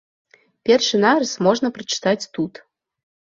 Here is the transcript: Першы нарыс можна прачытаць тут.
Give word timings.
Першы 0.69 0.99
нарыс 1.03 1.33
можна 1.49 1.67
прачытаць 1.77 2.29
тут. 2.39 2.53